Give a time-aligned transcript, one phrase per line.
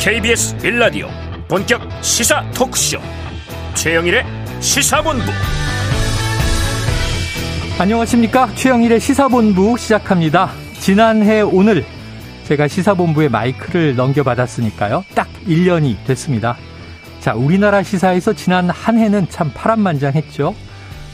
[0.00, 1.08] KBS 빌라디오
[1.46, 2.98] 본격 시사 토크쇼.
[3.74, 4.24] 최영일의
[4.58, 5.24] 시사본부.
[7.78, 8.48] 안녕하십니까?
[8.54, 10.52] 최영일의 시사본부 시작합니다.
[10.78, 11.84] 지난해 오늘
[12.44, 15.04] 제가 시사본부에 마이크를 넘겨받았으니까요.
[15.14, 16.56] 딱 1년이 됐습니다.
[17.20, 20.54] 자 우리나라 시사에서 지난 한 해는 참 파란만장했죠.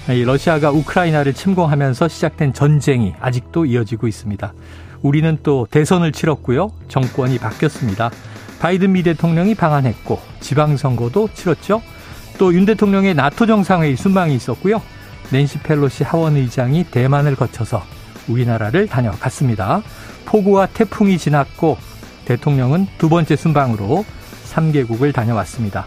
[0.07, 4.54] 러시아가 우크라이나를 침공하면서 시작된 전쟁이 아직도 이어지고 있습니다.
[5.03, 6.71] 우리는 또 대선을 치렀고요.
[6.86, 8.12] 정권이 바뀌었습니다
[8.58, 11.82] 바이든 미 대통령이 방한했고 지방선거도 치렀죠.
[12.38, 14.82] 또 윤 대통령의 나토 정상회의 순방이 있었고요.
[15.30, 17.82] 낸시 펠로시 하원 의장이 대만을 거쳐서
[18.29, 19.82] 우리나라를 다녀갔습니다.
[20.26, 21.79] 폭우와 태풍이 지났고
[22.26, 24.04] 대통령은 두 번째 순방으로
[24.52, 25.86] 3개국을 다녀왔습니다.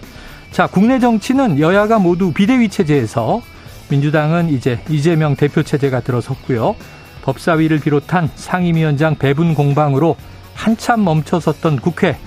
[0.51, 3.41] 자, 국내 정치는 여야가 모두 비대위 체제에서
[3.89, 6.75] 민주당은 이제 이재명 대표 체제가 들어섰고요.
[7.23, 10.15] 법사위를 비롯한 상임위원장 배분 공방으로
[10.53, 12.17] 한참 멈춰섰던 국회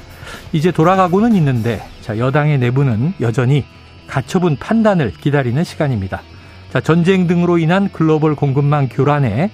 [0.52, 3.64] 이제 돌아가고는 있는데 자, 여당의 내부는 여전히
[4.06, 6.22] 가처분 판단을 기다리는 시간입니다.
[6.70, 9.50] 자, 전쟁 등으로 인한 글로벌 공급망 교란에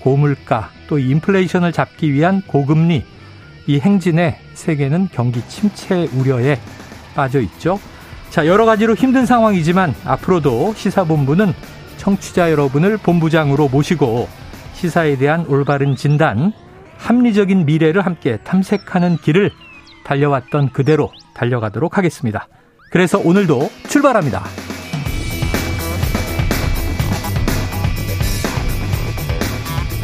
[0.00, 3.04] 고물가 또 인플레이션을 잡기 위한 고금리
[3.66, 6.58] 이 행진에 세계는 경기 침체 우려에
[7.14, 7.78] 빠져 있죠.
[8.30, 11.52] 자, 여러 가지로 힘든 상황이지만 앞으로도 시사본부는
[11.98, 14.28] 청취자 여러분을 본부장으로 모시고
[14.74, 16.52] 시사에 대한 올바른 진단,
[16.98, 19.50] 합리적인 미래를 함께 탐색하는 길을
[20.04, 22.48] 달려왔던 그대로 달려가도록 하겠습니다.
[22.90, 24.44] 그래서 오늘도 출발합니다.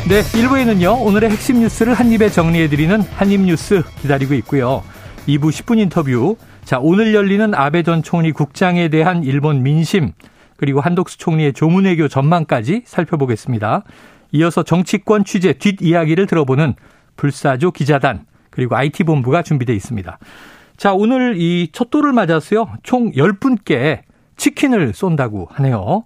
[0.09, 4.83] 네, 1부에는요, 오늘의 핵심 뉴스를 한입에 정리해드리는 한입뉴스 기다리고 있고요.
[5.27, 6.39] 2부 10분 인터뷰.
[6.65, 10.13] 자, 오늘 열리는 아베 전 총리 국장에 대한 일본 민심,
[10.57, 13.85] 그리고 한독수 총리의 조문외교 전망까지 살펴보겠습니다.
[14.33, 16.75] 이어서 정치권 취재 뒷이야기를 들어보는
[17.17, 20.19] 불사조 기자단, 그리고 IT본부가 준비되어 있습니다.
[20.77, 22.69] 자, 오늘 이 첫돌을 맞아서요.
[22.83, 24.03] 총 10분께
[24.37, 26.05] 치킨을 쏜다고 하네요.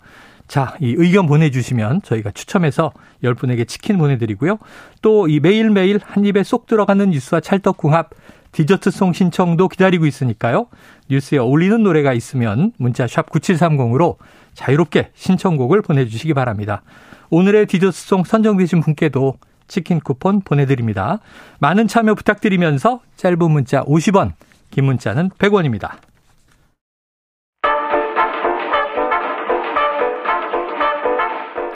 [0.48, 2.92] 자, 이 의견 보내주시면 저희가 추첨해서
[3.22, 4.58] 10분에게 치킨 보내드리고요.
[5.00, 8.10] 또 이 매일매일 한 입에 쏙 들어가는 뉴스와 찰떡궁합
[8.52, 10.66] 디저트송 신청도 기다리고 있으니까요.
[11.08, 14.16] 뉴스에 어울리는 노래가 있으면 문자 샵 9730으로
[14.54, 16.82] 자유롭게 신청곡을 보내주시기 바랍니다.
[17.30, 19.38] 오늘의 디저트송 선정되신 분께도
[19.72, 21.18] 치킨 쿠폰 보내드립니다.
[21.58, 24.32] 많은 참여 부탁드리면서 짧은 문자 50원,
[24.70, 25.92] 긴 문자는 100원입니다.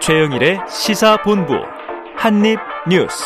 [0.00, 1.54] 최영일의 시사본부
[2.16, 3.24] 한입뉴스.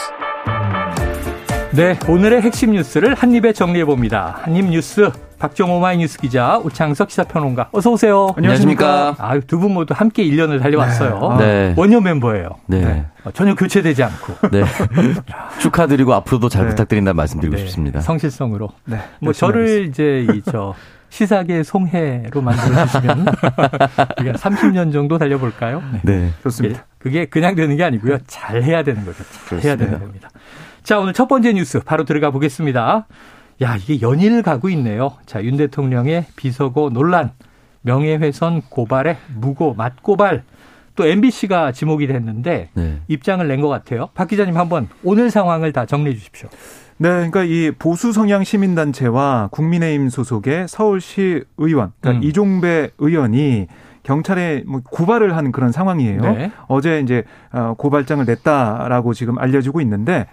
[1.72, 4.38] 네, 오늘의 핵심 뉴스를 한입에 정리해 봅니다.
[4.42, 5.10] 한입뉴스
[5.40, 7.70] 박정호 마이뉴스 기자, 오창석 시사평론가.
[7.72, 8.28] 어서 오세요.
[8.36, 9.16] 안녕하십니까.
[9.18, 11.36] 아유, 두분 모두 함께 1년을 달려왔어요.
[11.38, 11.46] 네.
[11.68, 11.74] 네.
[11.78, 12.50] 원년 멤버예요.
[12.66, 12.84] 네.
[12.84, 13.06] 네.
[13.24, 14.48] 어, 전혀 교체되지 않고.
[14.50, 14.62] 네.
[15.60, 16.68] 축하드리고 앞으로도 잘 네.
[16.70, 17.62] 부탁드린다 말씀드리고 네.
[17.64, 18.00] 싶습니다.
[18.02, 18.68] 성실성으로.
[18.84, 18.98] 네.
[19.20, 20.74] 뭐 저를 이제 이저
[21.08, 23.20] 시사계 송해로 만들어 주시면
[24.20, 25.82] 우리가 30년 정도 달려볼까요?
[25.92, 26.00] 네.
[26.02, 26.30] 네.
[26.42, 26.84] 좋습니다.
[26.98, 28.18] 그게 그냥 되는 게 아니고요.
[28.26, 29.24] 잘 해야 되는 거죠.
[29.24, 29.68] 잘 그렇습니다.
[29.68, 30.28] 해야 되는 겁니다.
[30.82, 33.06] 자, 오늘 첫 번째 뉴스 바로 들어가 보겠습니다.
[33.62, 35.12] 야, 이게 연일 가고 있네요.
[35.26, 37.32] 자, 윤 대통령의 비서고 논란,
[37.82, 40.44] 명예훼손 고발에 무고 맞고발,
[40.96, 42.98] 또 MBC가 지목이 됐는데 네.
[43.08, 44.08] 입장을 낸 것 같아요.
[44.14, 46.48] 박 기자님 한번 오늘 상황을 다 정리해 주십시오.
[46.98, 52.28] 네, 그러니까 이 보수 성향 시민단체와 국민의힘 소속의 서울시 의원, 그러니까 음.
[52.28, 53.66] 이종배 의원이
[54.02, 56.20] 경찰에 뭐 고발을 한 그런 상황이에요.
[56.20, 56.50] 네.
[56.68, 60.26] 어제 이제 어, 고발장을 냈다라고 지금 알려지고 있는데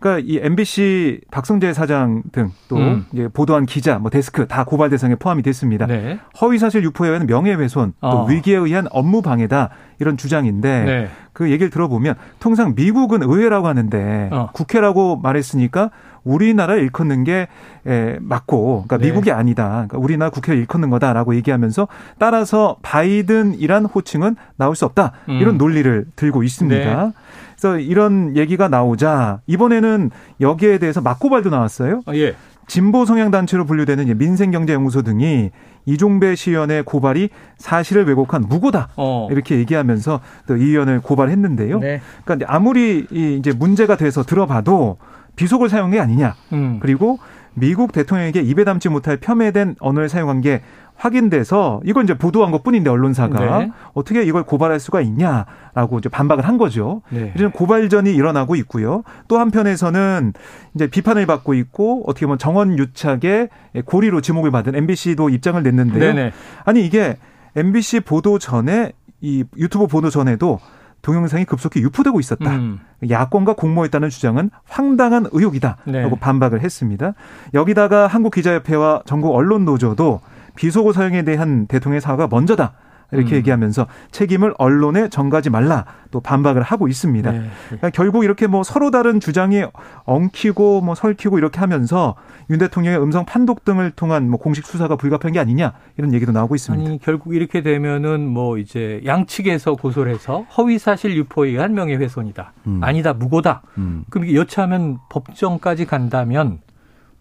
[0.00, 3.06] 그러니까 이 MBC 박성재 사장 등또 음.
[3.12, 5.86] 이제 보도한 기자, 뭐 데스크 다 고발 대상에 포함이 됐습니다.
[5.86, 6.18] 네.
[6.40, 8.26] 허위 사실 유포에 의한 명예훼손, 또 어.
[8.26, 9.68] 위기에 의한 업무 방해다
[9.98, 11.08] 이런 주장인데 네.
[11.34, 14.48] 그 얘기를 들어보면 통상 미국은 의회라고 하는데 어.
[14.54, 15.90] 국회라고 말했으니까
[16.24, 17.48] 우리나라 일컫는 게
[17.86, 19.06] 에, 맞고, 그러니까 네.
[19.06, 19.68] 미국이 아니다.
[19.68, 21.88] 그러니까 우리나라 국회를 일컫는 거다라고 얘기하면서
[22.18, 25.12] 따라서 바이든이란 호칭은 나올 수 없다.
[25.28, 25.38] 음.
[25.40, 27.04] 이런 논리를 들고 있습니다.
[27.04, 27.12] 네.
[27.60, 30.10] 그래서 이런 얘기가 나오자 이번에는
[30.40, 32.00] 여기에 대해서 맞고발도 나왔어요.
[32.06, 32.34] 아, 예.
[32.66, 35.50] 진보 성향 단체로 분류되는 민생경제연구소 등이
[35.84, 37.28] 이종배 시의원의 고발이
[37.58, 39.28] 사실을 왜곡한 무고다 어.
[39.30, 41.80] 이렇게 얘기하면서 또 이 의원을 고발했는데요.
[41.80, 42.00] 네.
[42.24, 44.96] 그러니까 아무리 이제 문제가 돼서 들어봐도
[45.36, 46.34] 비속을 사용한 게 아니냐.
[46.52, 46.78] 음.
[46.80, 47.18] 그리고
[47.54, 50.62] 미국 대통령에게 입에 담지 못할 폄훼된 언어를 사용한 게
[51.00, 53.70] 확인돼서 이걸 이제 보도한 것 뿐인데 언론사가 네.
[53.94, 57.00] 어떻게 이걸 고발할 수가 있냐라고 이제 반박을 한 거죠.
[57.08, 57.32] 네.
[57.36, 59.02] 이런 고발전이 일어나고 있고요.
[59.26, 60.34] 또 한편에서는
[60.74, 63.48] 이제 비판을 받고 있고 어떻게 보면 정원 유착의
[63.86, 65.98] 고리로 지목을 받은 MBC도 입장을 냈는데요.
[66.00, 66.32] 네네.
[66.66, 67.16] 아니 이게
[67.56, 68.92] MBC 보도 전에
[69.22, 70.60] 이 유튜브 보도 전에도
[71.02, 72.50] 동영상이 급속히 유포되고 있었다.
[72.56, 72.80] 음.
[73.08, 75.78] 야권과 공모했다는 주장은 황당한 의혹이다.
[75.86, 76.02] 네.
[76.02, 77.14] 라고 반박을 했습니다.
[77.54, 80.20] 여기다가 한국기자협회와 전국 언론노조도
[80.56, 82.74] 비속어 사용에 대한 대통령의 사과가 먼저다.
[83.12, 83.36] 이렇게 음.
[83.36, 87.30] 얘기하면서 책임을 언론에 전가지 말라 또 반박을 하고 있습니다.
[87.30, 87.42] 네.
[87.66, 89.64] 그러니까 결국 이렇게 뭐 서로 다른 주장이
[90.04, 92.16] 엉키고 뭐 설키고 이렇게 하면서
[92.50, 96.54] 윤 대통령의 음성 판독 등을 통한 뭐 공식 수사가 불가피한 게 아니냐 이런 얘기도 나오고
[96.54, 96.88] 있습니다.
[96.88, 102.52] 아니 결국 이렇게 되면은 뭐 이제 양측에서 고소를 해서 허위 사실 유포에 의한 명예훼손이다.
[102.66, 102.80] 음.
[102.82, 103.62] 아니다 무고다.
[103.78, 104.04] 음.
[104.10, 106.58] 그럼 여차하면 법정까지 간다면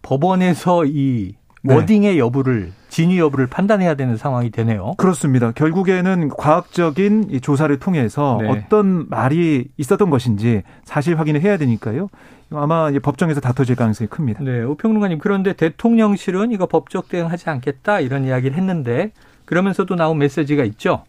[0.02, 1.39] 법원에서 이 네.
[1.64, 4.94] 워딩의 여부를 진위 여부를 판단해야 되는 상황이 되네요.
[4.98, 5.52] 그렇습니다.
[5.52, 8.50] 결국에는 과학적인 조사를 통해서 네.
[8.50, 12.10] 어떤 말이 있었던 것인지 사실 확인을 해야 되니까요.
[12.52, 14.44] 아마 법정에서 다퉈질 가능성이 큽니다.
[14.44, 19.12] 네, 오평론가님 그런데 대통령실은 이거 법적 대응하지 않겠다 이런 이야기를 했는데
[19.46, 21.04] 그러면서도 나온 메시지가 있죠.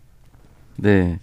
[0.77, 1.19] 네.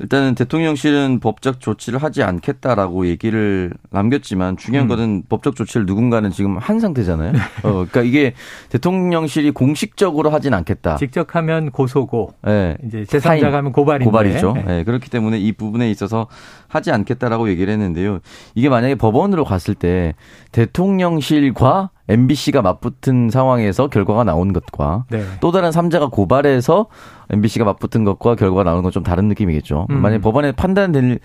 [0.00, 4.88] 일단은 대통령실은 법적 조치를 하지 않겠다라고 얘기를 남겼지만 중요한 음.
[4.88, 7.32] 것은 법적 조치를 누군가는 지금 한 상태잖아요.
[7.32, 7.38] 네.
[7.64, 8.34] 어, 그러니까 이게
[8.68, 10.96] 대통령실이 공식적으로 하진 않겠다.
[10.96, 12.76] 직접 하면 고소고, 네.
[12.86, 14.04] 이제 제3자가 하면 고발인데.
[14.04, 14.52] 고발이죠.
[14.52, 14.62] 네.
[14.62, 14.84] 네.
[14.84, 16.28] 그렇기 때문에 이 부분에 있어서
[16.68, 18.20] 하지 않겠다라고 얘기를 했는데요.
[18.54, 20.14] 이게 만약에 법원으로 갔을 때
[20.52, 25.22] 대통령실과 MBC가 맞붙은 상황에서 결과가 나온 것과 네.
[25.40, 26.86] 또 다른 3자가 고발해서
[27.30, 29.86] MBC가 맞붙은 것과 결과가 나오는 건 좀 다른 느낌이겠죠.
[29.90, 30.00] 음.
[30.00, 31.18] 만약 법원에 판단되는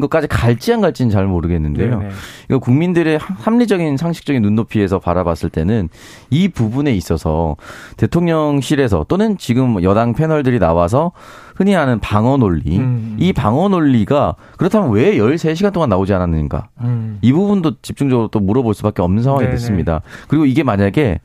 [0.00, 1.98] 것까지 갈지 안 갈지는 잘 모르겠는데요.
[1.98, 2.10] 네네.
[2.50, 5.88] 이거 국민들의 합리적인 상식적인 눈높이에서 바라봤을 때는
[6.30, 7.56] 이 부분에 있어서
[7.96, 11.12] 대통령실에서 또는 지금 여당 패널들이 나와서
[11.56, 13.16] 흔히 하는 방어 논리, 음.
[13.18, 16.68] 이 방어 논리가 그렇다면 왜 13시간 동안 나오지 않았는가?
[16.82, 17.18] 음.
[17.22, 19.52] 이 부분도 집중적으로 또 물어볼 수밖에 없는 상황이 네네.
[19.52, 20.02] 됐습니다.
[20.28, 21.20] 그리고 이게 만약에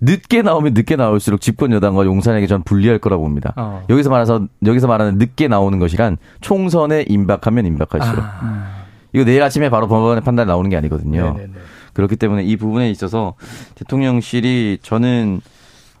[0.00, 3.52] 늦게 나오면 늦게 나올수록 집권 여당과 용산에게 전 불리할 거라고 봅니다.
[3.56, 3.84] 어.
[3.90, 8.84] 여기서 말해서 여기서 말하는 늦게 나오는 것이란 총선에 임박하면 임박할수록 아.
[9.12, 11.34] 이거 내일 아침에 바로 법원의 판단 나오는 게 아니거든요.
[11.34, 11.52] 네네네.
[11.92, 13.34] 그렇기 때문에 이 부분에 있어서
[13.76, 15.40] 대통령실이 저는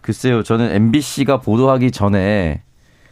[0.00, 2.63] 글쎄요, 저는 MBC가 보도하기 전에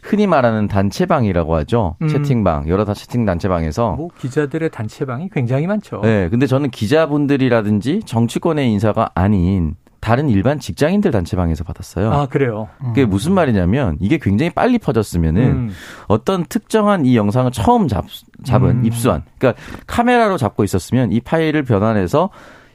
[0.03, 1.95] 흔히 말하는 단체방이라고 하죠.
[2.01, 2.07] 음.
[2.07, 3.93] 채팅방, 여러 다 채팅 단체방에서.
[3.93, 6.01] 뭐 기자들의 단체방이 굉장히 많죠.
[6.01, 6.29] 네.
[6.29, 12.11] 근데 저는 기자분들이라든지 정치권의 인사가 아닌 다른 일반 직장인들 단체방에서 받았어요.
[12.11, 12.67] 아, 그래요?
[12.79, 13.09] 그게 음.
[13.09, 15.69] 무슨 말이냐면 이게 굉장히 빨리 퍼졌으면은 음.
[16.07, 18.03] 어떤 특정한 이 영상을 처음 잡,
[18.43, 18.85] 잡은 음.
[18.85, 22.31] 입수한 그러니까 카메라로 잡고 있었으면 이 파일을 변환해서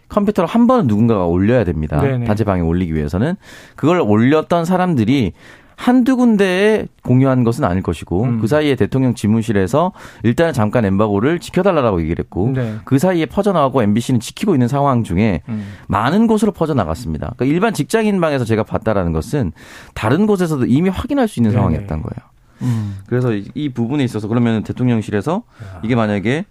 [0.08, 2.00] 컴퓨터로 한 번은 누군가가 올려야 됩니다.
[2.00, 2.24] 네네.
[2.24, 3.34] 단체방에 올리기 위해서는
[3.76, 5.34] 그걸 올렸던 사람들이
[5.78, 8.40] 한두 군데에 공유한 것은 아닐 것이고 음.
[8.40, 9.92] 그 사이에 대통령 집무실에서
[10.24, 12.74] 일단은 잠깐 엠바고를 지켜달라고 얘기를 했고 네.
[12.84, 15.74] 그 사이에 퍼져나가고 MBC는 지키고 있는 상황 중에 음.
[15.86, 17.34] 많은 곳으로 퍼져나갔습니다.
[17.36, 19.52] 그러니까 일반 직장인 방에서 제가 봤다라는 것은
[19.94, 21.56] 다른 곳에서도 이미 확인할 수 있는 네.
[21.56, 22.28] 상황이었던 거예요.
[22.62, 22.98] 음.
[23.06, 25.44] 그래서 이 부분에 있어서 그러면 대통령실에서
[25.84, 26.44] 이게 만약에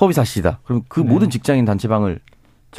[0.00, 0.58] 허위 사실이다.
[0.64, 1.06] 그럼 그 네.
[1.06, 2.18] 모든 직장인 단체방을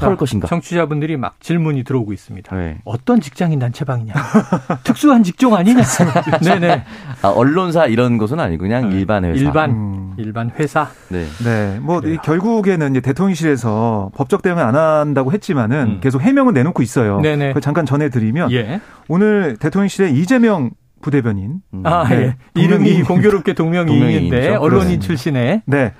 [0.06, 0.48] 털 것인가?
[0.48, 2.56] 청취자분들이 막 질문이 들어오고 있습니다.
[2.56, 2.78] 네.
[2.86, 4.14] 어떤 직장인 단체방이냐?
[4.84, 5.84] 특수한 직종 아니냐?
[6.44, 6.84] 네네.
[7.22, 8.98] 아, 언론사 이런 것은 아니고 그냥 네.
[8.98, 9.40] 일반 회사.
[9.40, 10.14] 일반 음.
[10.18, 10.90] 일반 회사.
[11.10, 11.26] 네.
[11.44, 11.80] 네.
[11.80, 12.20] 뭐 그래요.
[12.24, 16.00] 결국에는 이제 대통령실에서 법적 대응을 안 한다고 했지만은 음.
[16.02, 17.20] 계속 해명은 내놓고 있어요.
[17.22, 17.54] 네네.
[17.54, 18.82] 그 잠깐 전해드리면 예.
[19.08, 20.72] 오늘 대통령실에 이재명
[21.08, 21.62] 부대변인.
[21.74, 21.84] 음.
[21.86, 22.16] 아, 네.
[22.16, 22.62] 예.
[22.62, 25.62] 이름이 공교롭게 동명이인인데 언론인 출신의.
[25.66, 25.94] 네.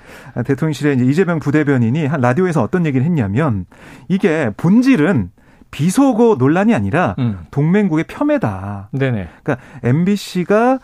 [0.44, 3.64] 대통령실에 이제 이재명 부대변인이 한 라디오에서 어떤 얘기를 했냐면
[4.08, 5.30] 이게 본질은
[5.70, 7.38] 비속어 논란이 아니라 음.
[7.50, 8.90] 동맹국의 폄훼다.
[8.92, 9.28] 네네.
[9.42, 10.78] 그러니까 MBC가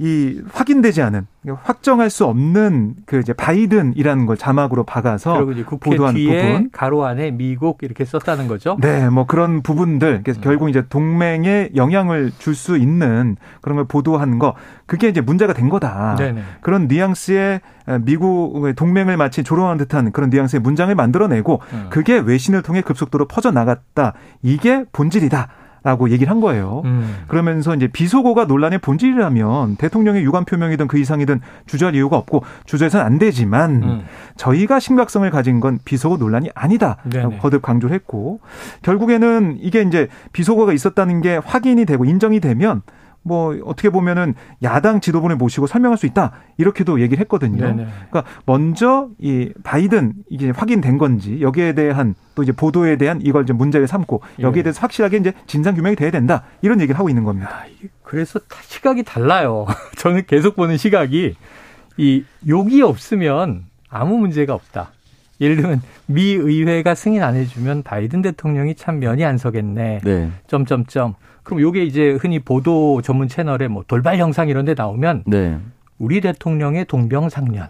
[0.00, 1.26] 이 확인되지 않은
[1.62, 5.44] 확정할 수 없는 그 이제 바이든이라는 걸 자막으로 박아서
[5.80, 8.76] 보도한 부분 가로 안에 미국 이렇게 썼다는 거죠.
[8.80, 10.42] 네, 뭐 그런 부분들 그래서 음.
[10.42, 14.54] 결국 이제 동맹에 영향을 줄 수 있는 그런 걸 보도한 거
[14.86, 16.16] 그게 이제 문제가 된 거다.
[16.16, 16.42] 네네.
[16.60, 17.60] 그런 뉘앙스의
[18.02, 21.86] 미국의 동맹을 마치 조롱한 듯한 그런 뉘앙스의 문장을 만들어내고 음.
[21.90, 24.14] 그게 외신을 통해 급속도로 퍼져 나갔다.
[24.42, 25.48] 이게 본질이다.
[25.82, 26.82] 라고 얘기를 한 거예요.
[26.84, 27.16] 음.
[27.28, 33.18] 그러면서 이제 비속어가 논란의 본질이라면 대통령의 유감 표명이든 그 이상이든 주저할 이유가 없고 주저해서는 안
[33.18, 34.04] 되지만 음.
[34.36, 38.40] 저희가 심각성을 가진 건 비속어 논란이 아니다라고 거듭 강조를 했고
[38.82, 42.82] 결국에는 이게 이제 비속어가 있었다는 게 확인이 되고 인정이 되면
[43.22, 47.58] 뭐 어떻게 보면은 야당 지도부를 모시고 설명할 수 있다 이렇게도 얘기를 했거든요.
[47.58, 47.86] 네네.
[48.10, 53.52] 그러니까 먼저 이 바이든 이게 확인된 건지 여기에 대한 또 이제 보도에 대한 이걸 이제
[53.52, 54.62] 문제를 삼고 여기에 예.
[54.62, 57.50] 대해서 확실하게 이제 진상 규명이 돼야 된다 이런 얘기를 하고 있는 겁니다.
[57.50, 57.64] 야,
[58.02, 59.66] 그래서 시각이 달라요.
[59.98, 61.34] 저는 계속 보는 시각이
[61.98, 64.92] 이 욕이 없으면 아무 문제가 없다.
[65.40, 70.00] 예를 들면 미 의회가 승인 안 해주면 바이든 대통령이 참 면이 안 서겠네.
[70.02, 70.30] 네.
[70.46, 71.14] 점점점.
[71.48, 75.58] 그럼 요게 이제 흔히 보도 전문 채널에 뭐 돌발 영상 이런 데 나오면 네.
[75.98, 77.68] 우리 대통령의 동병상련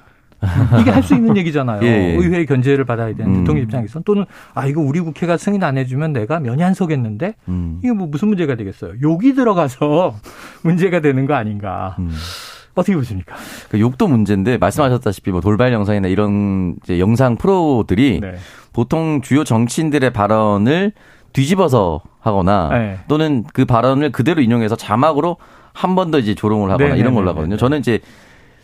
[0.80, 1.80] 이게 할 수 있는 얘기잖아요.
[1.84, 2.14] 예, 예.
[2.16, 3.38] 의회의 견제를 받아야 되는 음.
[3.40, 7.78] 대통령 입장에서는 또는 아 이거 우리 국회가 승인 안 해주면 내가 면이 안 서겠는데 음.
[7.78, 8.94] 이게 뭐 무슨 문제가 되겠어요?
[9.00, 10.16] 욕이 들어가서
[10.64, 11.94] 문제가 되는 거 아닌가?
[12.00, 12.10] 음.
[12.74, 13.36] 어떻게 보십니까?
[13.70, 18.34] 그 욕도 문제인데 말씀하셨다시피 뭐 돌발 영상이나 이런 이제 영상 프로들이 네.
[18.72, 20.92] 보통 주요 정치인들의 발언을
[21.38, 22.98] 뒤집어서 하거나 네.
[23.06, 25.36] 또는 그 발언을 그대로 인용해서 자막으로
[25.72, 27.00] 한 번 더 이제 조롱을 하거나 네네네네.
[27.00, 27.56] 이런 걸로 하거든요.
[27.56, 28.00] 저는 이제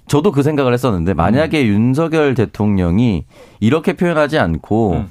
[0.08, 1.66] 저도 그 생각을 했었는데 만약에 음.
[1.68, 3.26] 윤석열 대통령이
[3.60, 5.10] 이렇게 표현하지 않고 음.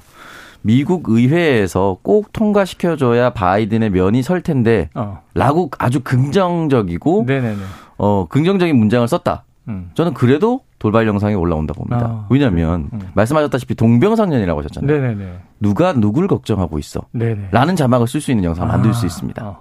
[0.60, 5.22] 미국 의회에서 꼭 통과시켜줘야 바이든의 면이 설 텐데 어.
[5.32, 7.56] 라고 아주 긍정적이고 네네네.
[7.96, 9.44] 어 긍정적인 문장을 썼다.
[9.68, 9.90] 음.
[9.94, 12.06] 저는 그래도 돌발 영상이 올라온다고 봅니다.
[12.06, 13.00] 아, 왜냐하면 음.
[13.14, 15.00] 말씀하셨다시피 동병상련이라고 하셨잖아요.
[15.00, 15.38] 네네네.
[15.60, 17.00] 누가 누굴 걱정하고 있어?
[17.12, 17.48] 네네.
[17.52, 19.42] 라는 자막을 쓸 수 있는 영상 을 만들 수 아, 있습니다.
[19.42, 19.60] 아.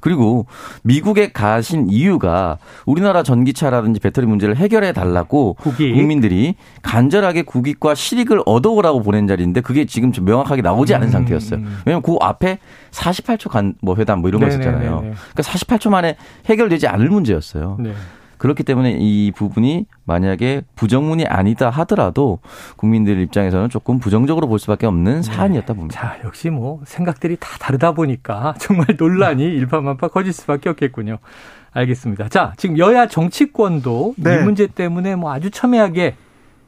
[0.00, 0.46] 그리고
[0.82, 5.92] 미국에 가신 이유가 우리나라 전기차라든지 배터리 문제를 해결해 달라고 국익.
[5.94, 11.12] 국민들이 간절하게 국익과 실익을 얻어오라고 보낸 자리인데 그게 지금 좀 명확하게 나오지 않은 음.
[11.12, 11.60] 상태였어요.
[11.84, 12.60] 왜냐하면 그 앞에
[12.92, 15.00] 48초 간 뭐 회담 뭐 이런 거 있었잖아요.
[15.00, 16.16] 그러니까 48초 만에
[16.46, 17.76] 해결되지 않을 문제였어요.
[17.80, 17.92] 네.
[18.40, 22.38] 그렇기 때문에 이 부분이 만약에 부정문이 아니다 하더라도
[22.76, 25.22] 국민들 입장에서는 조금 부정적으로 볼 수밖에 없는 네.
[25.22, 26.00] 사안이었다 봅니다.
[26.00, 31.18] 자, 역시 뭐 생각들이 다 다르다 보니까 정말 논란이 일파만파 커질 수밖에 없겠군요.
[31.72, 32.30] 알겠습니다.
[32.30, 34.36] 자, 지금 여야 정치권도 네.
[34.36, 36.16] 이 문제 때문에 뭐 아주 첨예하게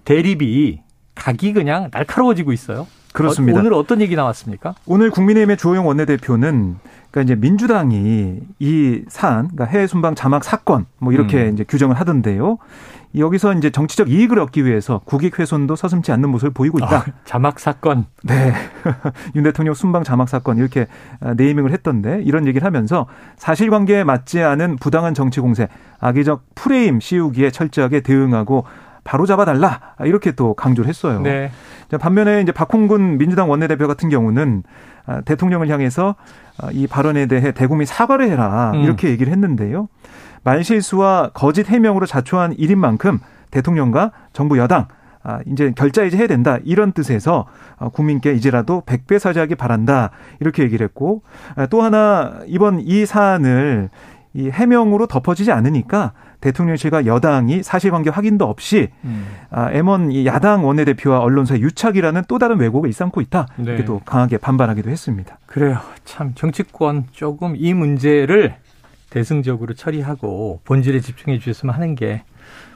[0.05, 0.81] 대립이
[1.15, 2.87] 각이 그냥 날카로워지고 있어요.
[3.15, 3.59] 그렇습니다.
[3.59, 4.75] 어, 오늘 어떤 얘기 나왔습니까?
[4.85, 6.77] 오늘 국민의힘의 주호영 원내대표는
[7.13, 11.53] 그러니까 이제 민주당이 이 사안, 그러니까 해외 순방 자막 사건 뭐 이렇게 음.
[11.53, 12.59] 이제 규정을 하던데요.
[13.15, 16.97] 여기서 이제 정치적 이익을 얻기 위해서 국익 훼손도 서슴지 않는 모습을 보이고 있다.
[16.97, 18.07] 아, 자막 사건.
[18.25, 18.55] 네.
[19.37, 20.87] 윤 대통령 순방 자막 사건 이렇게
[21.21, 25.69] 아, 네이밍을 했던데 이런 얘기를 하면서 사실관계에 맞지 않은 부당한 정치 공세,
[26.01, 28.65] 악의적 프레임 씌우기에 철저하게 대응하고
[29.05, 31.21] 바로 잡아달라 이렇게 또 강조를 했어요.
[31.21, 31.51] 네.
[32.01, 34.63] 반면에 이제 박홍근 민주당 원내대표 같은 경우는
[35.07, 36.15] 아, 대통령을 향해서
[36.59, 38.81] 아, 이 발언에 대해 대국민 사과를 해라 음.
[38.81, 39.89] 이렇게 얘기를 했는데요.
[40.45, 43.19] 말실수와 거짓 해명으로 자초한 일인 만큼
[43.51, 44.87] 대통령과 정부 여당
[45.25, 46.59] 아, 이제 결자 이제 해야 된다.
[46.65, 50.11] 이런 뜻에서 어, 국민께 이제라도 백배 사죄하기 바란다.
[50.41, 51.23] 이렇게 얘기를 했고
[51.71, 53.89] 또 하나 이번 이 사안을
[54.35, 59.27] 이 해명으로 덮어지지 않으니까 대통령실과 여당이 사실관계 확인도 없이 음.
[59.51, 63.47] 아, M1 이 야당 원내대표와 언론사의 유착이라는 또 다른 왜곡을 일삼고 있다.
[63.57, 63.65] 네.
[63.65, 65.39] 이렇게 또 강하게 반발하기도 했습니다.
[65.47, 65.79] 그래요.
[66.05, 68.55] 참 정치권 조금 이 문제를
[69.11, 72.23] 대승적으로 처리하고 본질에 집중해 주셨으면 하는 게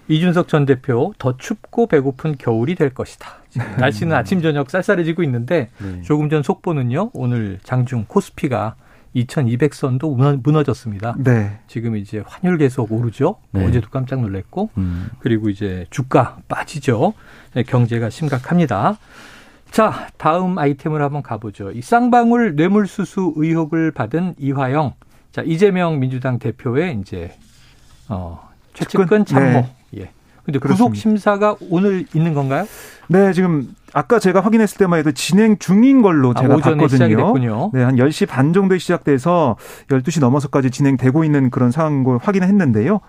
[0.09, 3.29] 이준석 전 대표 더 춥고 배고픈 겨울이 될 것이다.
[3.79, 6.03] 날씨는 아침 저녁 쌀쌀해지고 있는데 네.
[6.03, 7.11] 조금 전 속보는요.
[7.15, 8.77] 오늘 장중 코스피가
[9.17, 11.15] 2200선도 무너 졌습니다.
[11.19, 11.59] 네.
[11.67, 13.37] 지금 이제 환율 계속 오르죠.
[13.53, 13.65] 네.
[13.65, 15.09] 어제도 깜짝 놀랐고, 음.
[15.21, 17.15] 그리고 이제 주가 빠지죠.
[17.55, 18.99] 네, 경제가 심각합니다.
[19.71, 21.73] 자, 다음 아이템을 한번 가보죠.
[21.73, 24.95] 이 쌍방울 뇌물수수 의혹을 받은 이화영.
[25.33, 27.37] 자, 이재명 민주당 대표의 이제,
[28.09, 29.61] 어, 최측근 참모.
[29.61, 29.75] 네.
[29.97, 30.11] 예.
[30.45, 32.67] 근데 구속 심사가 오늘 있는 건가요?
[33.09, 37.71] 네, 지금 아까 제가 확인했을 때만 해도 진행 중인 걸로 아, 제가 아, 봤거든요.
[37.73, 39.57] 네, 한 10시 반 정도에 시작돼서
[39.89, 43.01] 12시 넘어서까지 진행되고 있는 그런 상황을 확인했는데요.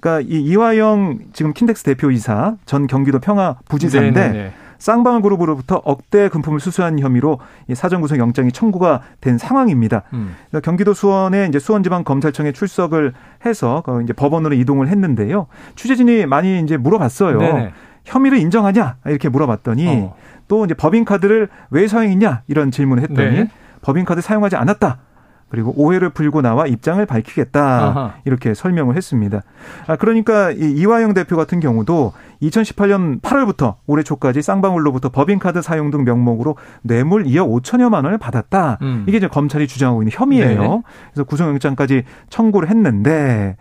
[0.00, 4.38] 그러니까 이 이화영 지금 킨덱스 대표이사 전 경기도 평화 부지사인데 네네네.
[4.38, 4.52] 네, 네.
[4.76, 7.38] 쌍방울 그룹으로부터 억대 금품을 수수한 혐의로
[7.72, 10.02] 사전 구속 영장이 청구가 된 상황입니다.
[10.12, 10.34] 음.
[10.62, 13.14] 경기도 수원에 이제 수원지방 검찰청에 출석을
[13.46, 15.46] 해서 이제 법원으로 이동을 했는데요.
[15.76, 17.38] 취재진이 많이 이제 물어봤어요.
[17.38, 17.72] 네네.
[18.04, 20.16] 혐의를 인정하냐 이렇게 물어봤더니 어.
[20.48, 23.48] 또 이제 법인카드를 왜 사용했냐 이런 질문을 했더니 네.
[23.82, 24.98] 법인카드 사용하지 않았다.
[25.54, 28.14] 그리고 오해를 풀고 나와 입장을 밝히겠다 아하.
[28.24, 29.42] 이렇게 설명을 했습니다.
[29.86, 36.02] 아 그러니까 이 이화영 대표 같은 경우도 2018년 8월부터 올해 초까지 쌍방울로부터 법인카드 사용 등
[36.02, 38.78] 명목으로 뇌물 2억 5천여만 원을 받았다.
[38.82, 39.04] 음.
[39.06, 40.60] 이게 이제 검찰이 주장하고 있는 혐의예요.
[40.60, 40.82] 네.
[41.12, 43.56] 그래서 구속영장까지 청구를 했는데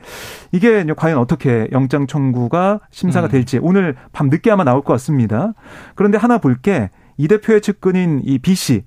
[0.52, 3.30] 이게 과연 어떻게 영장 청구가 심사가 음.
[3.30, 5.54] 될지 오늘 밤 늦게 아마 나올 것 같습니다.
[5.94, 8.84] 그런데 하나 볼게 이 대표의 측근인 이 B 씨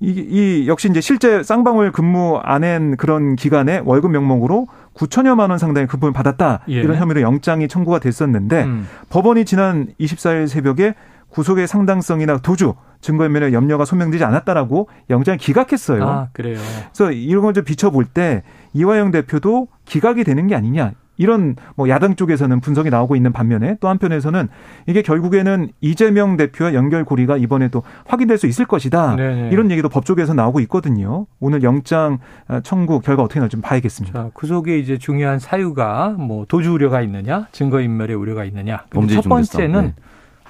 [0.00, 5.58] 이, 이 역시 이제 실제 쌍방울 근무 안 한 그런 기간에 월급 명목으로 9천여만 원
[5.58, 6.74] 상당의 금품을 받았다 예.
[6.74, 8.86] 이런 혐의로 영장이 청구가 됐었는데 음.
[9.10, 10.94] 법원이 지난 24일 새벽에
[11.30, 16.04] 구속의 상당성이나 도주 증거인멸의 염려가 소명되지 않았다라고 영장을 기각했어요.
[16.08, 16.58] 아, 그래요.
[16.92, 22.16] 그래서 이런 걸 좀 비춰볼 때 이화영 대표도 기각이 되는 게 아니냐 이런 뭐 야당
[22.16, 24.48] 쪽에서는 분석이 나오고 있는 반면에 또 한편에서는
[24.86, 29.16] 이게 결국에는 이재명 대표와 연결고리가 이번에 도 확인될 수 있을 것이다.
[29.16, 29.50] 네네.
[29.52, 31.26] 이런 얘기도 법조계에서 나오고 있거든요.
[31.40, 32.18] 오늘 영장
[32.62, 34.22] 청구 결과 어떻게 나올지 좀 봐야겠습니다.
[34.22, 38.84] 자, 구속의 이제 중요한 사유가 뭐 도주 우려가 있느냐, 증거 인멸의 우려가 있느냐.
[39.10, 39.94] 첫 번째는 네.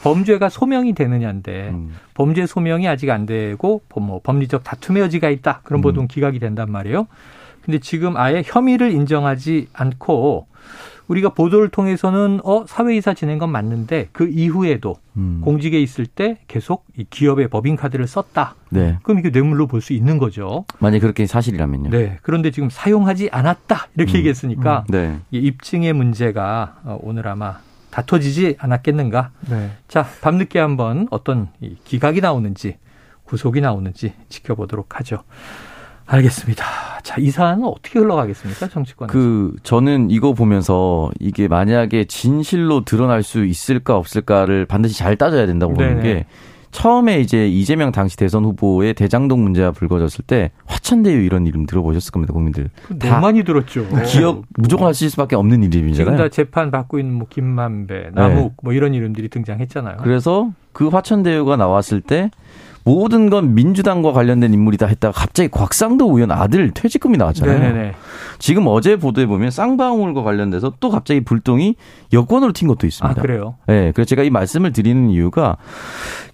[0.02, 1.94] 범죄가 소명이 되느냐인데 음.
[2.14, 5.60] 범죄 소명이 아직 안 되고 뭐 법리적 다툼의 여지가 있다.
[5.64, 6.08] 그런 보통 음.
[6.08, 7.06] 기각이 된단 말이에요.
[7.64, 10.46] 근데 지금 아예 혐의를 인정하지 않고
[11.08, 15.40] 우리가 보도를 통해서는 어 사회이사 지낸 건 맞는데 그 이후에도 음.
[15.42, 18.56] 공직에 있을 때 계속 이 기업의 법인카드를 썼다.
[18.70, 18.98] 네.
[19.02, 20.66] 그럼 이게 뇌물로 볼 수 있는 거죠.
[20.80, 21.90] 만약 그렇게 사실이라면요.
[21.90, 22.18] 네.
[22.22, 24.16] 그런데 지금 사용하지 않았다 이렇게 음.
[24.18, 24.92] 얘기했으니까 음.
[24.92, 25.18] 네.
[25.30, 27.58] 이 입증의 문제가 어, 오늘 아마
[27.90, 29.30] 다퉈지지 않았겠는가.
[29.48, 29.70] 네.
[29.88, 31.48] 자 밤늦게 한번 어떤
[31.84, 32.76] 기각이 나오는지
[33.24, 35.22] 구속이 나오는지 지켜보도록 하죠.
[36.08, 36.64] 알겠습니다.
[37.02, 39.08] 자, 이 사안은 어떻게 흘러가겠습니까, 정치권?
[39.08, 45.74] 그 저는 이거 보면서 이게 만약에 진실로 드러날 수 있을까 없을까를 반드시 잘 따져야 된다고
[45.74, 45.88] 네네.
[45.88, 46.26] 보는 게
[46.70, 52.32] 처음에 이제 이재명 당시 대선 후보의 대장동 문제가 불거졌을 때 화천대유 이런 이름 들어보셨을 겁니다,
[52.32, 52.68] 국민들.
[52.98, 53.86] 다 많이 들었죠.
[54.06, 55.94] 기억 무조건 하실 수밖에 없는 이름이잖아요.
[55.94, 58.54] 지금 다 재판 받고 있는 뭐 김만배, 남욱 네.
[58.62, 59.98] 뭐 이런 이름들이 등장했잖아요.
[60.02, 62.30] 그래서 그 화천대유가 나왔을 때
[62.84, 67.58] 모든 건 민주당과 관련된 인물이다 했다가 갑자기 곽상도 의원 아들 퇴직금이 나왔잖아요.
[67.58, 67.92] 네네.
[68.38, 71.74] 지금 어제 보도에 보면 쌍방울과 관련돼서 또 갑자기 불똥이
[72.12, 73.20] 여권으로 튄 것도 있습니다.
[73.20, 73.56] 아, 그래요?
[73.66, 73.92] 네.
[73.92, 75.56] 그래서 제가 이 말씀을 드리는 이유가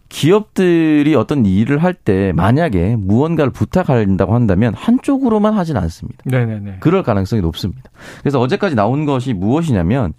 [0.09, 6.19] 기업들이 어떤 일을 할 때 만약에 무언가를 부탁한다고 한다면 한쪽으로만 하진 않습니다.
[6.25, 6.77] 네네네.
[6.81, 7.91] 그럴 가능성이 높습니다.
[8.21, 10.13] 그래서 어제까지 나온 것이 무엇이냐면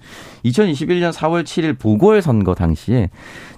[0.44, 3.10] 2021년 4월 7일 보궐선거 당시에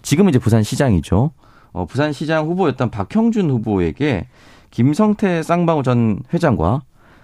[0.02, 1.32] 지금 이제 부산시장이죠.
[1.78, 4.26] 어, 부산시장 후보였던 박형준 후보에게
[4.72, 6.82] 김성태 쌍방울 전 회장과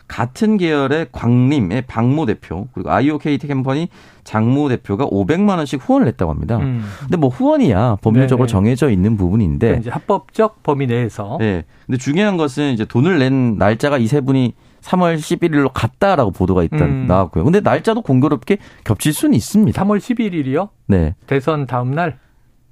[0.07, 3.88] 같은 계열의 광림의 박모 대표 그리고 아이오케이티 캠퍼니
[4.24, 6.57] 장모 대표가 500만 원씩 후원을 했다고 합니다.
[6.57, 6.83] 음.
[7.00, 8.51] 근데 뭐 후원이야 법률적으로 네네.
[8.51, 11.38] 정해져 있는 부분인데 이제 합법적 범위 내에서.
[11.39, 11.63] 네.
[11.88, 16.81] 근데 중요한 것은 이제 돈을 낸 날짜가 이 세 분이 3월 11일로 갔다라고 보도가 일단
[16.81, 17.05] 음.
[17.07, 17.45] 나왔고요.
[17.45, 19.81] 근데 날짜도 공교롭게 겹칠 수는 있습니다.
[19.81, 20.69] 3월 11일이요?
[20.88, 21.15] 네.
[21.25, 22.19] 대선 다음 날?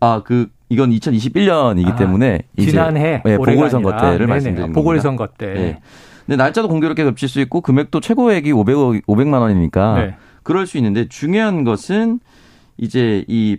[0.01, 5.53] 아, 그 이건 2021년이기 아, 때문에 지난해 네, 보궐선거 때를 말씀드리는 보궐선거 때.
[5.53, 5.79] 네.
[6.25, 10.15] 근데 날짜도 공교롭게 겹칠 수 있고 금액도 최고액이 500억 500만 원이니까 네.
[10.43, 12.19] 그럴 수 있는데 중요한 것은
[12.77, 13.57] 이제 이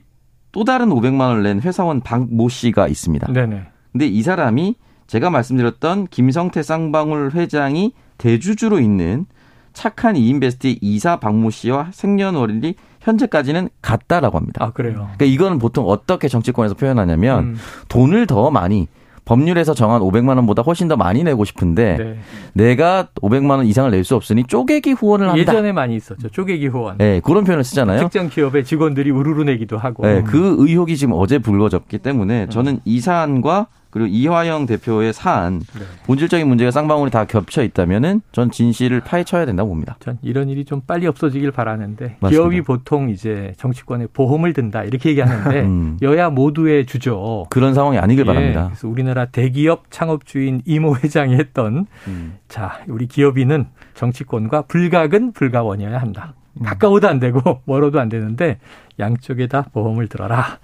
[0.53, 3.33] 또 다른 500만 원을 낸 회사원 박 모 씨가 있습니다.
[3.33, 3.63] 네네.
[3.91, 4.77] 근데 이 사람이
[5.07, 9.27] 제가 말씀드렸던 김성태 쌍방울 회장이 대주주로 있는
[9.73, 14.65] 착한 이인베스트의 이사 박모 씨와 생년월일이 현재까지는 같다라고 합니다.
[14.65, 14.95] 아, 그래요?
[15.17, 17.57] 그러니까 이거는 보통 어떻게 정치권에서 표현하냐면 음.
[17.89, 18.89] 돈을 더 많이
[19.25, 22.19] 법률에서 정한 500만 원보다 훨씬 더 많이 내고 싶은데 네.
[22.55, 25.39] 내가 500만 원 이상을 낼 수 없으니 쪼개기 후원을 한다.
[25.41, 26.29] 예전에 많이 있었죠.
[26.29, 26.99] 쪼개기 후원.
[26.99, 28.01] 네, 그런 표현을 쓰잖아요.
[28.01, 30.05] 특정 기업의 직원들이 우르르 내기도 하고.
[30.05, 35.85] 네, 그 의혹이 지금 어제 불거졌기 때문에 저는 이 사안과 그리고 이화영 대표의 사안 네.
[36.07, 39.97] 본질적인 문제가 쌍방울이 다 겹쳐 있다면은 전 진실을 파헤쳐야 된다고 봅니다.
[40.01, 42.29] 전 이런 일이 좀 빨리 없어지길 바라는데 맞습니다.
[42.31, 45.99] 기업이 보통 이제 정치권에 보험을 든다 이렇게 얘기하는데 음.
[46.01, 47.45] 여야 모두의 주죠.
[47.51, 48.65] 그런 상황이 아니길 예, 바랍니다.
[48.69, 52.39] 그래서 우리나라 대기업 창업주인 이모 회장이 했던 음.
[52.49, 56.33] 자 우리 기업인은 정치권과 불가근 불가원이어야 한다.
[56.55, 56.63] 음.
[56.63, 58.59] 가까워도 안 되고 멀어도 안 되는데
[58.99, 60.61] 양쪽에 다 보험을 들어라.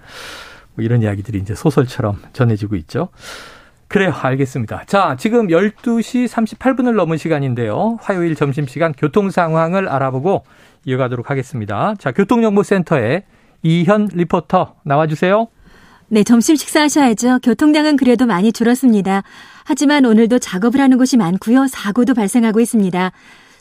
[0.79, 3.09] 뭐 이런 이야기들이 이제 소설처럼 전해지고 있죠.
[3.89, 4.13] 그래요.
[4.15, 4.83] 알겠습니다.
[4.85, 7.97] 자, 지금 12시 38분을 넘은 시간인데요.
[8.01, 10.45] 화요일 점심시간 교통 상황을 알아보고
[10.85, 11.95] 이어가도록 하겠습니다.
[11.99, 13.23] 자, 교통정보센터에
[13.61, 15.47] 이현 리포터 나와주세요.
[16.07, 17.39] 네, 점심 식사하셔야죠.
[17.39, 19.23] 교통량은 그래도 많이 줄었습니다.
[19.65, 21.67] 하지만 오늘도 작업을 하는 곳이 많고요.
[21.67, 23.11] 사고도 발생하고 있습니다.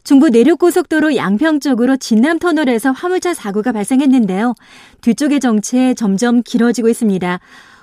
[0.04, 4.54] 중부 내륙고속도로 양평 쪽으로 진남 터널에서 화물차 사고가 발생했는데요.
[5.00, 7.40] 뒤쪽의 정체 점점 길어지고 있습니다.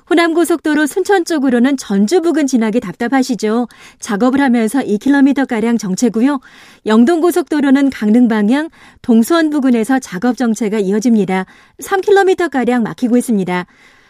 [0.10, 3.68] 호남고속도로 순천 쪽으로는 전주 부근 지나기 답답하시죠.
[4.00, 6.40] 작업을 하면서 2km가량 정체고요.
[6.86, 8.70] 영동고속도로는 강릉 방향
[9.02, 11.46] 동수원 부근에서 작업 정체가 이어집니다.
[11.82, 13.66] 3km가량 막히고 있습니다.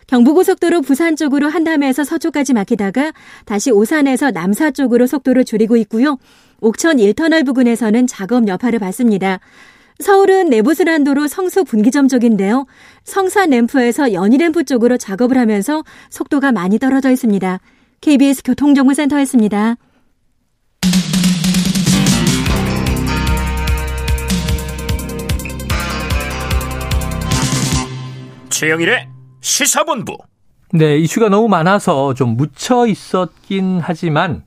[0.08, 3.12] 경부고속도로 부산 쪽으로 한담에서 서초까지 막히다가
[3.46, 6.18] 다시 오산에서 남사 쪽으로 속도를 줄이고 있고요.
[6.66, 9.40] 옥천 1터널 부근에서는 작업 여파를 받습니다.
[10.00, 12.66] 서울은 내부순환도로 성수 분기점 쪽인데요.
[13.04, 17.60] 성산 램프에서 연희 램프 쪽으로 작업을 하면서 속도가 많이 떨어져 있습니다.
[18.02, 19.76] KBS 교통정보센터였습니다.
[28.50, 29.08] 최영일의
[29.42, 30.18] 시사본부.
[30.74, 34.44] 네, 이슈가 너무 많아서 좀 묻혀 있었긴 하지만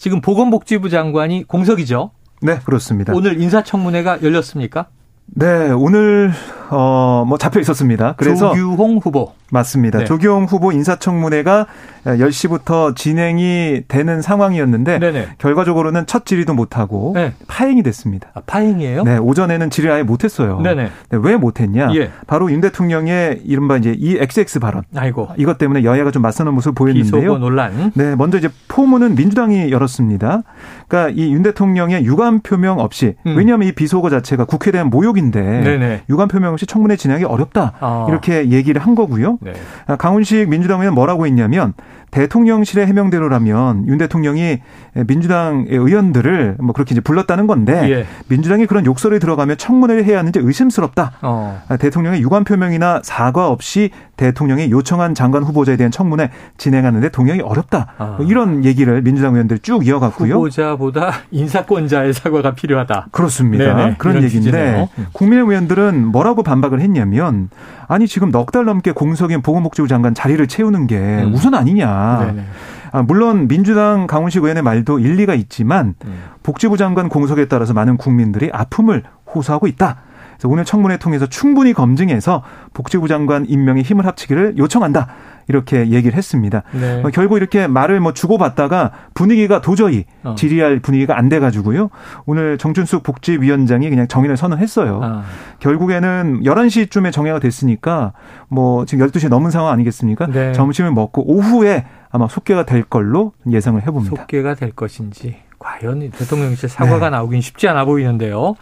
[0.00, 2.10] 지금 보건복지부 장관이 공석이죠.
[2.40, 3.12] 네, 그렇습니다.
[3.14, 4.86] 오늘 인사청문회가 열렸습니까?
[5.26, 6.32] 네, 오늘
[6.70, 8.14] 어뭐 잡혀 있었습니다.
[8.16, 9.98] 그래서 조규홍 후보 맞습니다.
[9.98, 10.04] 네.
[10.06, 11.66] 조규홍 후보 인사청문회가
[12.04, 15.28] 10시부터 진행이 되는 상황이었는데 네네.
[15.38, 17.32] 결과적으로는 첫 질의도 못하고 네.
[17.46, 18.28] 파행이 됐습니다.
[18.34, 19.02] 아, 파행이에요?
[19.04, 20.60] 네, 오전에는 질의 아예 못했어요.
[20.60, 20.82] 네네.
[21.10, 21.94] 네, 왜 못했냐?
[21.96, 22.10] 예.
[22.26, 24.82] 바로 윤 대통령의 이른바 이제 이 XX 발언.
[24.94, 25.28] 아이고.
[25.36, 27.20] 이것 때문에 여야가 좀 맞서는 모습을 보였는데요.
[27.20, 27.92] 비속어 논란.
[27.94, 30.42] 네, 먼저 이제 포문은 민주당이 열었습니다.
[30.88, 33.36] 그러니까 이 윤 대통령의 유감 표명 없이 음.
[33.36, 36.02] 왜냐하면 이 비속어 자체가 국회에 대한 모욕인데 네네.
[36.10, 38.06] 유감 표명 없이 청문회 진행이 어렵다 아.
[38.08, 39.38] 이렇게 얘기를 한 거고요.
[39.40, 39.52] 네.
[39.86, 41.72] 아, 강훈식 민주당 의원 뭐라고 했냐면
[42.10, 44.60] 대통령실의 해명대로라면 윤 대통령이
[45.06, 48.06] 민주당 의원들을 뭐 그렇게 이제 불렀다는 건데 예.
[48.28, 51.12] 민주당이 그런 욕설이 들어가면 청문회를 해야 하는지 의심스럽다.
[51.22, 51.62] 어.
[51.68, 57.94] 아, 대통령의 유감 표명이나 사과 없이 대통령이 요청한 장관 후보자에 대한 청문회 진행하는데 동의하기 어렵다.
[57.96, 58.14] 아.
[58.18, 60.34] 뭐 이런 얘기를 민주당 의원들이 쭉 이어갔고요.
[60.34, 63.06] 후보자보다 인사권자의 사과가 필요하다.
[63.12, 63.74] 그렇습니다.
[63.74, 63.94] 네네.
[63.98, 65.06] 그런 얘기인데 음.
[65.12, 67.48] 국민의 의원들은 뭐라고 반박을 했냐면
[67.88, 71.32] 아니 지금 넉 달 넘게 공석인 보건복지부 장관 자리를 채우는 게 음.
[71.34, 71.99] 우선 아니냐.
[72.26, 72.44] 네네.
[72.92, 76.22] 아, 물론 민주당 강훈식 의원의 말도 일리가 있지만 음.
[76.42, 80.02] 복지부 장관 공석에 따라서 많은 국민들이 아픔을 호소하고 있다.
[80.32, 85.08] 그래서 오늘 청문회 통해서 충분히 검증해서 복지부 장관 임명에 힘을 합치기를 요청한다.
[85.48, 86.62] 이렇게 얘기를 했습니다.
[86.72, 87.02] 네.
[87.04, 90.34] 어, 결국 이렇게 말을 뭐 주고받다가 분위기가 도저히 어.
[90.36, 91.90] 질의할 분위기가 안 돼가지고요.
[92.26, 95.00] 오늘 정춘숙 복지위원장이 그냥 정인을 선언했어요.
[95.02, 95.24] 아.
[95.60, 98.12] 결국에는 11시쯤에 정해가 됐으니까
[98.48, 100.26] 뭐 지금 12시 넘은 상황 아니겠습니까?
[100.26, 100.52] 네.
[100.52, 104.16] 점심을 먹고 오후에 아마 속개가 될 걸로 예상을 해봅니다.
[104.16, 107.16] 속개가 될 것인지 과연 대통령실 사과가 네.
[107.16, 108.56] 나오긴 쉽지 않아 보이는데요.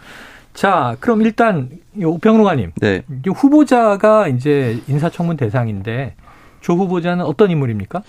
[0.52, 1.70] 자, 그럼 일단
[2.02, 3.02] 오평론가님, 네.
[3.24, 6.16] 후보자가 이제 인사청문 대상인데
[6.60, 8.02] 조 후보자는 어떤 인물입니까?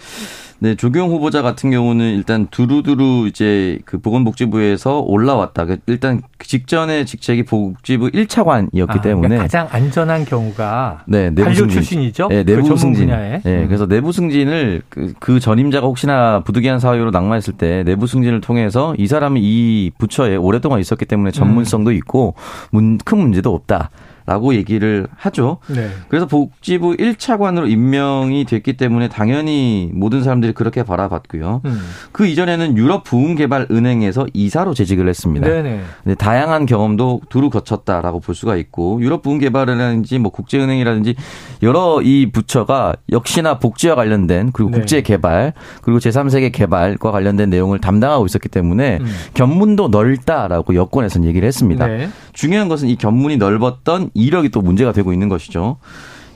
[0.62, 5.65] 네, 조경 후보자 같은 경우는 일단 두루두루 이제 그 보건복지부에서 올라왔다.
[5.65, 11.69] 그 일단 직전에 직책이 복지부 1차관이었기 아, 때문에 그러니까 가장 안전한 경우가 네, 내부 승진.
[11.69, 12.27] 출신이죠.
[12.27, 13.07] 네, 내부 그 승진.
[13.07, 13.65] 네, 음.
[13.67, 19.07] 그래서 내부 승진을 그, 그 전임자가 혹시나 부득이한 사유로 낙마했을 때 내부 승진을 통해서 이
[19.07, 22.35] 사람이 이 부처에 오랫동안 있었기 때문에 전문성도 있고
[22.71, 23.91] 문, 큰 문제도 없다.
[24.30, 25.58] 라고 얘기를 하죠.
[25.74, 25.89] 네.
[26.08, 31.62] 그래서 복지부 1차관으로 임명이 됐기 때문에 당연히 모든 사람들이 그렇게 바라봤고요.
[31.65, 31.82] 음.
[32.12, 35.48] 그 이전에는 유럽 부흥개발은행에서 이사로 재직을 했습니다.
[35.48, 35.82] 네네.
[36.04, 41.15] 네, 다양한 경험도 두루 거쳤다라고 볼 수가 있고 유럽 부흥개발이라든지 뭐 국제은행이라든지
[41.63, 44.78] 여러 이 부처가 역시나 복지와 관련된 그리고 네.
[44.78, 49.08] 국제개발 그리고 제3세계 개발과 관련된 내용을 담당하고 있었기 때문에 음.
[49.34, 51.88] 견문도 넓다라고 여권에서는 얘기를 했습니다.
[51.88, 52.10] 네.
[52.34, 55.77] 중요한 것은 이 견문이 넓었던 이력이 또 문제가 되고 있는 것이죠.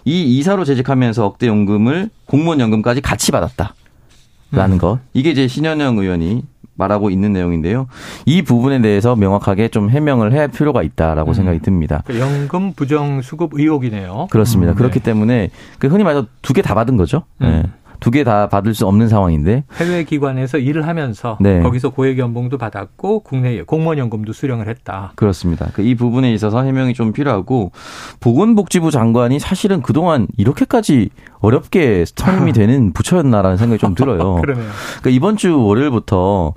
[0.06, 3.74] 이 이사로 재직하면서 억대 연금을 공무원 연금까지 같이 받았다.
[4.52, 4.80] 라는 음.
[4.80, 5.00] 것.
[5.13, 6.43] 이게 이제 신현영 의원이
[6.76, 7.88] 말하고 있는 내용인데요.
[8.26, 11.34] 이 부분에 대해서 명확하게 좀 해명을 해야 할 필요가 있다라고 음.
[11.34, 12.04] 생각이 듭니다.
[12.06, 14.28] 그 연금 부정 수급 의혹이네요.
[14.32, 14.74] 그렇습니다.
[14.74, 15.04] 음, 그렇기 네.
[15.06, 17.24] 때문에 그 흔히 말해서 두 개 다 받은 거죠.
[17.41, 17.48] 음.
[17.48, 17.63] 네.
[18.04, 21.62] 두 개 다 받을 수 없는 상황인데 해외 기관에서 일을 하면서 네.
[21.62, 25.13] 거기서 고액 연봉도 받았고 국내 공무원 연금도 수령을 했다.
[25.16, 25.68] 그렇습니다.
[25.74, 27.72] 그이 부분에 있어서 해명이 좀 필요하고
[28.20, 34.36] 보건복지부 장관이 사실은 그동안 이렇게까지 어렵게 선임이 되는 부처였나라는 생각이 좀 들어요.
[34.44, 34.68] 그러네요.
[35.00, 36.54] 그러니까 이번 주 월요일부터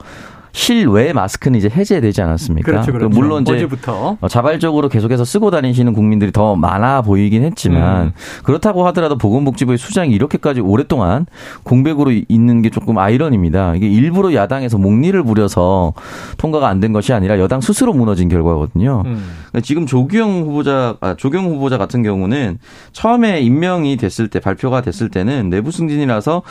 [0.57, 2.65] 실외 마스크는 이제 해제되지 않았습니까?
[2.65, 3.11] 그렇죠, 그렇죠.
[3.11, 8.13] 물론 이제 어제부터 어, 자발적으로 계속해서 쓰고 다니시는 국민들이 더 많아 보이긴 했지만 음.
[8.43, 11.27] 그렇다고 하더라도 보건복지부의 수장이 이렇게까지 오랫동안
[11.63, 13.75] 공백으로 있는 게 조금 아이러니입니다.
[13.75, 15.93] 이게 일부러 야당에서 목리를 부려서
[16.39, 19.03] 통과가 안 된 것이 아니라 여당 스스로 무너진 결과거든요.
[19.05, 19.25] 음.
[19.49, 22.59] 그러니까 지금 조규영 후보자, 아, 조경 후보자 같은 경우는
[22.93, 26.43] 처음에 임명이 됐을 때 발표가 됐을 때는 내부 승진이라서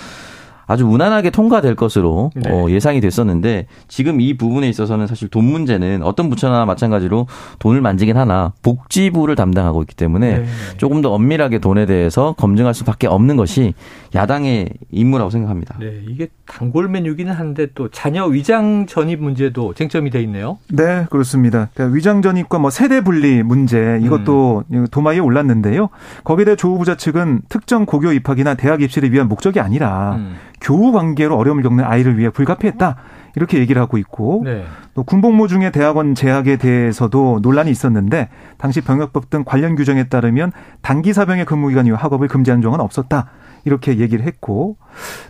[0.68, 2.50] 아주 무난하게 통과될 것으로 네.
[2.50, 7.28] 어, 예상이 됐었는데 지금 이 부분에 있어서는 사실 돈 문제는 어떤 부처나 마찬가지로
[7.60, 10.46] 돈을 만지긴 하나 복지부를 담당하고 있기 때문에 네.
[10.78, 13.74] 조금 더 엄밀하게 돈에 대해서 검증할 수밖에 없는 것이
[14.14, 15.78] 야당의 임무라고 생각합니다.
[15.80, 20.58] 네, 이게 단골 메뉴기는 한데 또 자녀 위장 전입 문제도 쟁점이 돼 있네요.
[20.70, 21.70] 네, 그렇습니다.
[21.74, 24.88] 그러니까 위장 전입과 뭐 세대 분리 문제 이것도 음.
[24.90, 25.90] 도마에 올랐는데요.
[26.24, 30.36] 거기에 대해 조 후보자 측은 특정 고교 입학이나 대학 입시를 위한 목적이 아니라 음.
[30.66, 32.96] 교우 관계로 어려움을 겪는 아이를 위해 불가피했다.
[33.36, 34.66] 이렇게 얘기를 하고 있고 네.
[34.96, 40.52] 또 군복무 중에 대학원 재학에 대해서도 논란이 있었는데 당시 병역법 등 관련 규정에 따르면
[40.82, 43.30] 단기 사병의 근무 기간 이후 학업을 금지한 적은 없었다.
[43.66, 44.78] 이렇게 얘기를 했고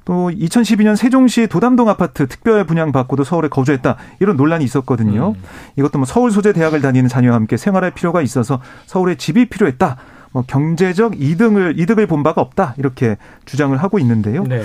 [0.03, 5.29] 또 2012년 세종시 도담동 아파트 특별 분양 받고도 서울에 거주했다 이런 논란이 있었거든요.
[5.29, 5.43] 음.
[5.77, 9.97] 이것도 뭐 서울 소재 대학을 다니는 자녀와 함께 생활할 필요가 있어서 서울에 집이 필요했다.
[10.35, 14.43] 뭐 경제적 이득을 이득을 본 바가 없다 이렇게 주장을 하고 있는데요.
[14.43, 14.63] 네.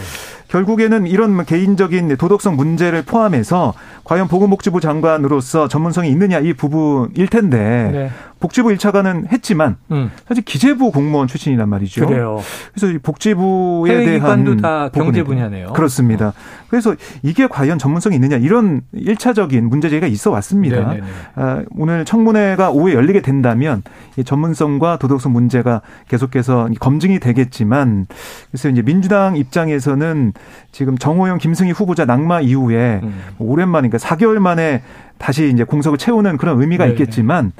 [0.51, 3.73] 결국에는 이런 뭐 개인적인 도덕성 문제를 포함해서
[4.05, 8.11] 과연 보건복지부 장관으로서 전문성이 있느냐 이 부분일 텐데 네.
[8.41, 10.11] 복지부 1차관은 했지만 음.
[10.27, 12.07] 사실 기재부 공무원 출신이란 말이죠.
[12.07, 12.41] 그래요.
[12.75, 12.99] 그래서
[13.37, 15.75] 부에 대한 다 경제 분야네요.
[15.75, 16.29] 그렇습니다.
[16.29, 16.33] 어.
[16.69, 20.95] 그래서 이게 과연 전문성이 있느냐 이런 1차적인 문제 제기가 있어 왔습니다.
[21.35, 23.83] 아, 오늘 청문회가 오후에 열리게 된다면
[24.17, 28.07] 이 전문성과 도덕성 문제가 계속해서 검증이 되겠지만
[28.51, 30.33] 그래서 이제 민주당 입장에서는
[30.73, 33.21] 지금 정호영 김승희 후보자 낙마 이후에 음.
[33.39, 34.83] 오랜만이니까 4개월 만에
[35.19, 36.93] 다시 이제 공석을 채우는 그런 의미가 네네.
[36.95, 37.53] 있겠지만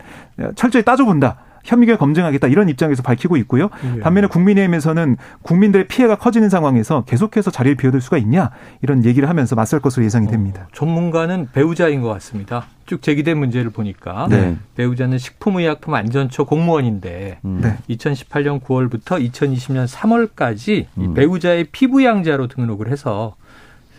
[0.55, 1.37] 철저히 따져본다.
[1.65, 3.71] 혐의가 검증하겠다 이런 입장에서 밝히고 있고요.
[3.97, 4.01] 예.
[4.01, 8.51] 반면에 국민의힘에서는 국민들의 피해가 커지는 상황에서 계속해서 자리를 비워둘 수가 있냐
[8.83, 10.63] 이런 얘기를 하면서 맞설 것으로 예상이 어, 됩니다.
[10.67, 12.67] 어, 전문가는 배우자인 것 같습니다.
[12.87, 14.57] 쭉 제기된 문제를 보니까 네.
[14.75, 17.61] 배우자는 식품의약품 안전처 공무원인데 음.
[17.63, 17.77] 네.
[17.95, 21.15] 2018년 9월부터 2020년 3월까지 음.
[21.15, 23.37] 배우자의 피부양자로 등록을 해서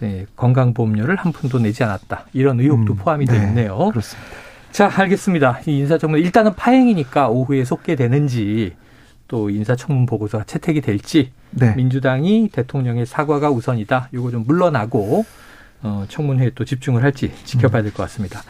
[0.01, 2.25] 네, 건강보험료를 한 푼도 내지 않았다.
[2.33, 3.89] 이런 의혹도 음, 포함이 되어 네, 있네요.
[3.89, 4.29] 그렇습니다.
[4.71, 5.59] 자, 알겠습니다.
[5.65, 8.75] 이 인사청문 일단은 파행이니까 오후에 속개되는지
[9.27, 11.75] 또 인사청문 보고서가 채택이 될지 네.
[11.75, 14.09] 민주당이 대통령의 사과가 우선이다.
[14.13, 15.25] 이거 좀 물러나고
[15.83, 18.41] 어, 청문회에 또 집중을 할지 지켜봐야 될 것 같습니다.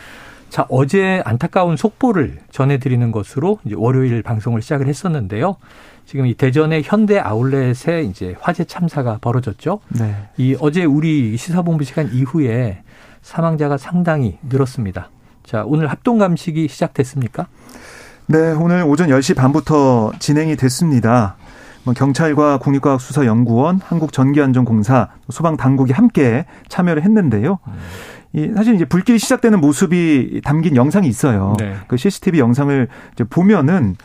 [0.50, 5.56] 자, 어제 안타까운 속보를 전해드리는 것으로 이제 월요일 방송을 시작을 했었는데요.
[6.06, 9.80] 지금 이 대전의 현대 아울렛에 이제 화재 참사가 벌어졌죠.
[9.90, 10.14] 네.
[10.38, 12.82] 이 어제 우리 시사본부 시간 이후에
[13.22, 15.10] 사망자가 상당히 늘었습니다.
[15.52, 17.48] 자, 오늘 합동 감식이 시작됐습니까?
[18.28, 21.36] 네, 오늘 오전 10시 반부터 진행이 됐습니다.
[21.84, 27.60] 뭐 경찰과 국립과학수사연구원, 한국전기안전공사, 소방 당국이 함께 참여를 했는데요.
[27.68, 27.74] 음.
[28.32, 31.56] 이 사실 이제 불길이 시작되는 모습이 담긴 영상이 있어요.
[31.60, 31.76] 네.
[31.88, 33.98] 그 CCTV 영상을 이제 보면은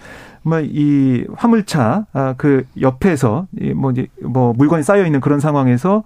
[0.46, 6.04] 뭐이 화물차 아, 그 옆에서 뭐 이제 뭐 물건이 쌓여 있는 그런 상황에서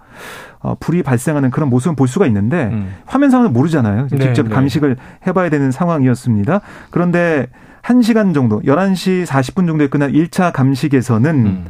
[0.61, 2.95] 어, 불이 발생하는 그런 모습을 볼 수가 있는데 음.
[3.05, 4.09] 화면상은 모르잖아요.
[4.11, 4.55] 네, 직접 네.
[4.55, 6.61] 감식을 해 봐야 되는 상황이었습니다.
[6.91, 7.49] 그런데
[7.83, 11.67] 1시간 정도, 11시 40분 정도에 끝난 1차 감식에서는 음.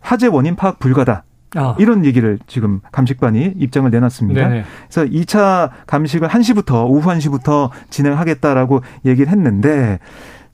[0.00, 1.24] 화재 원인 파악 불가다.
[1.56, 1.76] 아.
[1.78, 4.48] 이런 얘기를 지금 감식반이 입장을 내놨습니다.
[4.48, 4.64] 네네.
[4.90, 10.00] 그래서 2차 감식을 1시부터 오후 1시부터 진행하겠다라고 얘기를 했는데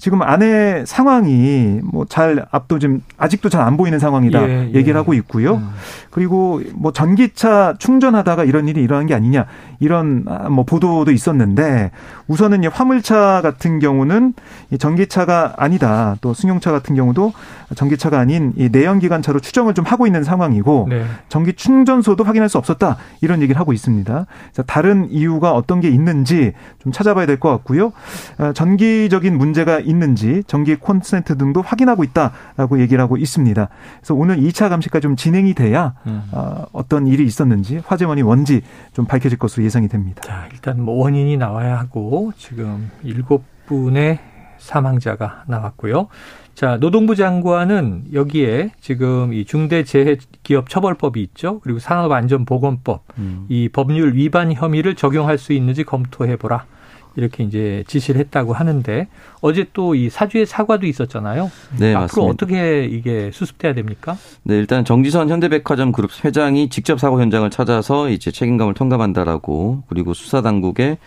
[0.01, 4.75] 지금 안에 상황이 뭐 잘 앞도 좀 아직도 잘 안 보이는 상황이다 예, 예.
[4.75, 5.57] 얘기를 하고 있고요.
[5.57, 5.69] 음.
[6.11, 9.45] 그리고 뭐 전기차 충전하다가 이런 일이 일어난 게 아니냐
[9.79, 11.91] 이런 아, 뭐 보도도 있었는데
[12.27, 14.33] 우선은 화물차 같은 경우는
[14.79, 16.17] 전기차가 아니다.
[16.23, 17.33] 또 승용차 같은 경우도
[17.77, 21.05] 전기차가 아닌 이 내연기관차로 추정을 좀 하고 있는 상황이고 네.
[21.29, 24.27] 전기 충전소도 확인할 수 없었다 이런 얘기를 하고 있습니다.
[24.67, 27.93] 다른 이유가 어떤 게 있는지 좀 찾아봐야 될 것 같고요.
[28.39, 33.69] 어, 전기적인 문제가 있는지 전기 콘센트 등도 확인하고 있다라고 얘기를 하고 있습니다.
[33.99, 36.23] 그래서 오늘 2차 감시가 좀 진행이 돼야 음.
[36.33, 40.23] 어, 어떤 일이 있었는지 화재 원이 뭔지 좀 밝혀질 것으로 예상이 됩니다.
[40.23, 44.19] 자, 일단 뭐 원인이 나와야 하고 지금 일곱 분의
[44.59, 46.09] 사망자가 나왔고요.
[46.55, 51.61] 자, 노동부 장관은 여기에 지금 이 중대재해기업처벌법이 있죠.
[51.61, 53.47] 그리고 산업안전보건법 음.
[53.49, 56.67] 이 법률 위반 혐의를 적용할 수 있는지 검토해보라.
[57.17, 59.09] 이렇게 이제 지시를 했다고 하는데
[59.41, 61.51] 어제 또 이 사주의 사과도 있었잖아요.
[61.79, 62.33] 네, 앞으로 맞습니다.
[62.33, 64.17] 어떻게 이게 수습돼야 됩니까?
[64.45, 70.43] 네, 일단 정지선 현대백화점 그룹 회장이 직접 사고 현장을 찾아서 이제 책임감을 통감한다라고 그리고 수사
[70.43, 70.99] 당국에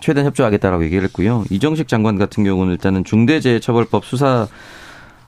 [0.00, 1.44] 최대한 협조하겠다라고 얘기를 했고요.
[1.50, 4.48] 이정식 장관 같은 경우는 일단은 중대재해처벌법 수사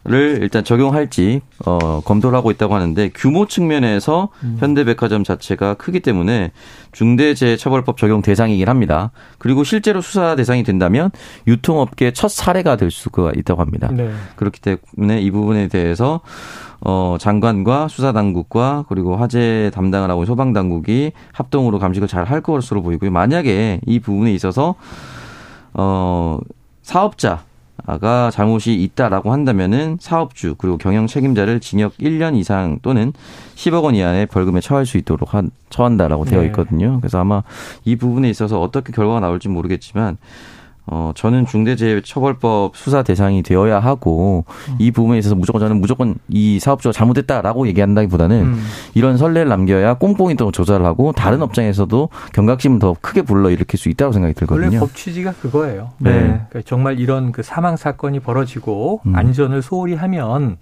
[0.05, 4.57] 를 일단 적용할지 어 검토를 하고 있다고 하는데 규모 측면에서 음.
[4.59, 6.51] 현대백화점 자체가 크기 때문에
[6.91, 9.13] 중대재해처벌법 적용 대상이긴 합니다.
[9.39, 11.13] 그리고 실제로 수사 대상이 된다면
[11.47, 13.91] 유통업계 첫 사례가 될 수가 있다고 합니다.
[13.93, 14.11] 네.
[14.35, 16.21] 그렇기 때문에 이 부분에 대해서
[16.81, 22.83] 어 장관과 수사 당국과 그리고 화재 담당을 하고 소방 당국이 합동으로 감식을 잘 할 것으로
[22.83, 23.13] 보이고요.
[23.13, 24.75] 만약에 이 부분에 있어서
[25.75, 26.39] 어
[26.83, 27.45] 사업자
[27.85, 33.13] 가 잘못이 있다라고 한다면은 사업주 그리고 경영 책임자를 징역 1년 이상 또는
[33.57, 36.47] 10억 원 이하의 벌금에 처할 수 있도록 한, 처한다라고 되어 네.
[36.47, 36.99] 있거든요.
[37.01, 37.43] 그래서 아마
[37.85, 40.17] 이 부분에 있어서 어떻게 결과가 나올지 모르겠지만
[40.87, 44.77] 어, 저는 중대재해처벌법 수사 대상이 되어야 하고 음.
[44.79, 48.65] 이 부분에 있어서 무조건 저는 무조건 이 사업주가 잘못했다라고 얘기한다기보다는 음.
[48.95, 51.43] 이런 선례를 남겨야 꼼꼼히 또 조사를 하고 다른 음.
[51.43, 54.67] 업장에서도 경각심을 더 크게 불러일으킬 수 있다고 생각이 들거든요.
[54.67, 55.91] 원래 법 취지가 그거예요.
[55.99, 56.11] 네.
[56.11, 56.21] 네.
[56.49, 59.15] 그러니까 정말 이런 그 사망 사건이 벌어지고 음.
[59.15, 60.57] 안전을 소홀히 하면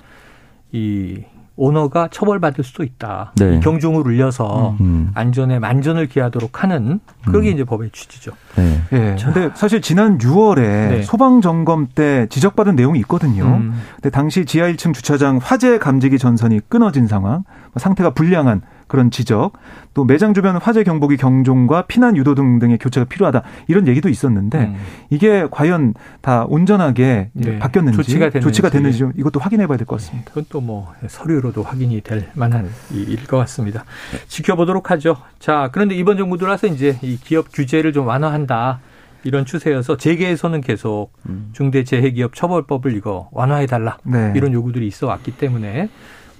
[0.72, 1.24] 이
[1.61, 3.33] 오너가 처벌받을 수도 있다.
[3.37, 3.61] 네.
[3.61, 5.11] 경중을 울려서 음.
[5.14, 7.55] 안전에 만전을 기하도록 하는 그게 음.
[7.55, 8.33] 이제 법의 취지죠.
[8.57, 8.81] 네.
[8.90, 9.16] 네.
[9.23, 11.03] 근데 사실 지난 6월에 네.
[11.03, 13.44] 소방 점검 때 지적받은 내용이 있거든요.
[13.44, 13.75] 음.
[13.96, 17.44] 근데 당시 지하 1층 주차장 화재 감지기 전선이 끊어진 상황,
[17.76, 19.52] 상태가 불량한 그런 지적,
[19.94, 24.76] 또 매장 주변 화재 경보기 경종과 피난 유도 등등의 교체가 필요하다 이런 얘기도 있었는데 음.
[25.11, 27.59] 이게 과연 다 온전하게 네.
[27.61, 30.28] 바뀌었는지 조치가 됐는지, 조치가 됐는지 이것도 확인해봐야 될 것 같습니다.
[30.30, 33.85] 그건 또 뭐 서류로도 확인이 될 만한 일일 것 같습니다.
[34.26, 35.16] 지켜보도록 하죠.
[35.38, 38.80] 자, 그런데 이번 정부 들어와서 이제 이 기업 규제를 좀 완화한다.
[39.22, 41.50] 이런 추세여서 재계에서는 계속 음.
[41.52, 44.33] 중대재해기업 처벌법을 이거 완화해 달라 네.
[44.35, 45.90] 이런 요구들이 있어 왔기 때문에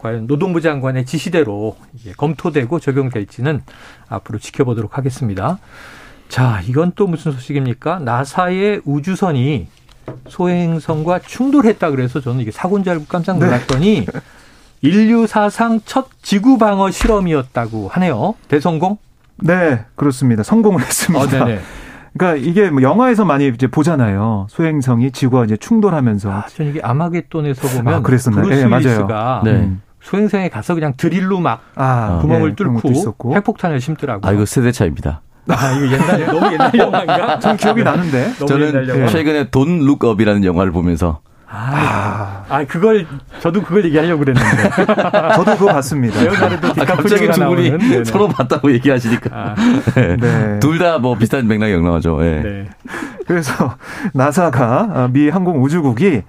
[0.01, 1.77] 과연 노동부 장관의 지시대로
[2.17, 3.63] 검토되고 적용될지는
[4.09, 5.59] 앞으로 지켜보도록 하겠습니다.
[6.29, 7.99] 자, 이건 또 무슨 소식입니까?
[8.01, 9.69] 나사의 우주선이
[10.29, 14.21] 소행성과 충돌했다 그래서 저는 이게 사고인 줄 알고 깜짝 놀랐더니 네.
[14.83, 18.35] 인류 사상 첫 지구 방어 실험이었다고 하네요.
[18.49, 18.97] 대성공?
[19.37, 20.43] 네, 그렇습니다.
[20.43, 21.45] 성공을 했습니다.
[21.45, 21.59] 어,
[22.13, 24.47] 그러니까 이게 뭐 영화에서 많이 이제 보잖아요.
[24.51, 26.31] 소행성이 지구와 이제 충돌하면서.
[26.31, 28.45] 아, 전 이게 아마겟돈에서 보면 아, 그랬었나요?
[28.45, 29.43] 브루스 네, 맞아요.
[29.45, 29.51] 네.
[29.53, 29.83] 음.
[30.03, 34.29] 소행성에 가서 그냥 드릴로 막 아, 구멍을 네, 뚫고 핵폭탄을 심더라고요.
[34.29, 35.23] 아, 이거 세대 차입니다.
[35.49, 37.39] 아, 이거 옛날, 너무 옛날 영화인가?
[37.41, 38.35] 전 기억이 나는데.
[38.47, 41.21] 저는 최근에 Don't Look Up이라는 영화를 보면서
[41.53, 43.07] 아, 아, 그걸
[43.41, 44.71] 저도 그걸 얘기하려고 그랬는데.
[45.35, 46.21] 저도 그거 봤습니다.
[46.21, 49.31] 아, 갑자기 두 분이 서로 봤다고 얘기하시니까.
[49.33, 49.55] 아.
[49.95, 50.59] 네.
[50.61, 52.19] 둘다 뭐 비슷한 맥락이 영화죠.
[52.21, 52.43] 네.
[52.43, 52.69] 네.
[53.27, 53.77] 그래서
[54.15, 56.23] 나사가 미 항공우주국이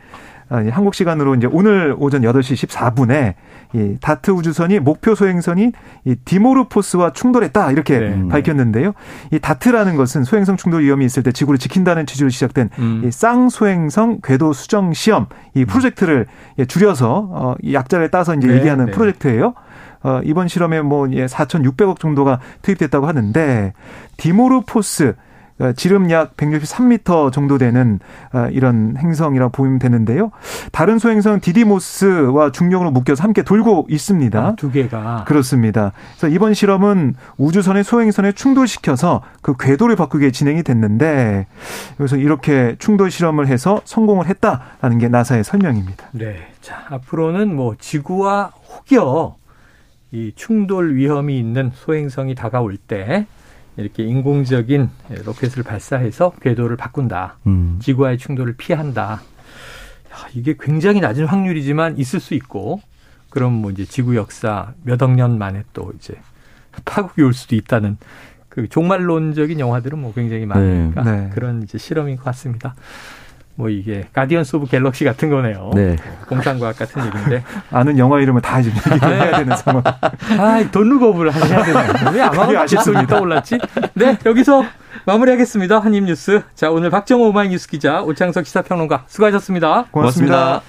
[0.49, 3.36] 한국 시간으로 이제 오늘 오전 8시 14분에
[3.73, 5.71] 이 다트 우주선이 목표 소행선이
[6.05, 8.27] 이 디모르포스와 충돌했다 이렇게 네.
[8.27, 8.93] 밝혔는데요.
[9.31, 13.03] 이 다트라는 것은 소행성 충돌 위험이 있을 때 지구를 지킨다는 취지로 시작된 음.
[13.05, 16.27] 이 쌍소행성 궤도 수정 시험 이 프로젝트를
[16.67, 18.55] 줄여서 어, 이 약자를 따서 이제 네.
[18.55, 18.91] 얘기하는 네.
[18.91, 19.53] 프로젝트예요.
[20.03, 23.73] 어, 이번 실험에 뭐 4,600억 정도가 투입됐다고 하는데
[24.17, 25.31] 디모르포스 어,
[25.76, 28.00] 지름 약 163m 정도 되는
[28.34, 30.32] 어, 이런 행성이라고 보면 되는데요.
[30.71, 34.39] 다른 소행성 디디모스와 중력으로 묶여서 함께 돌고 있습니다.
[34.39, 35.91] 아, 두 개가 그렇습니다.
[36.17, 41.47] 그래서 이번 실험은 우주선의 소행선에 충돌시켜서 그 궤도를 바꾸게 진행이 됐는데
[41.97, 46.08] 그래서 이렇게 충돌 실험을 해서 성공을 했다라는 게 나사의 설명입니다.
[46.12, 46.47] 네.
[46.62, 49.36] 자, 앞으로는 뭐 지구와 혹여
[50.12, 53.26] 이 충돌 위험이 있는 소행성이 다가올 때
[53.77, 54.89] 이렇게 인공적인
[55.25, 57.38] 로켓을 발사해서 궤도를 바꾼다.
[57.47, 57.79] 음.
[57.81, 59.21] 지구와의 충돌을 피한다.
[60.12, 62.81] 야, 이게 굉장히 낮은 확률이지만 있을 수 있고,
[63.29, 66.15] 그럼 뭐 이제 지구 역사 몇억 년 만에 또 이제
[66.86, 67.97] 파국이 올 수도 있다는
[68.49, 71.12] 그 종말론적인 영화들은 뭐 굉장히 많으니까 네.
[71.12, 71.29] 네.
[71.34, 72.75] 그런 이제 실험인 것 같습니다.
[73.55, 75.71] 뭐 이게 Guardians of Galaxy 같은 거네요.
[75.75, 75.95] 네.
[76.27, 79.83] 공상과학 같은 얘기인데 아는 영화 이름을 다 이제 얘기해야 되는 상황.
[79.85, 81.93] 아, 돈루겁을 하셔야 되나요?
[82.13, 83.07] 왜 아마 아쉽습니다.
[83.07, 83.57] 떠올랐지?
[83.93, 84.63] 네, 여기서
[85.05, 85.79] 마무리하겠습니다.
[85.79, 86.41] 한입 뉴스.
[86.55, 89.85] 자, 오늘 박정호 오마이뉴스 기자, 오창석 시사평론가 수고하셨습니다.
[89.91, 90.35] 고맙습니다.
[90.35, 90.61] 고맙습니다.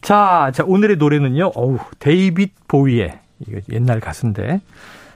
[0.00, 1.52] 자, 자 오늘의 노래는요.
[1.54, 4.60] 어우, 데이빗 보위의 이거 옛날 가수인데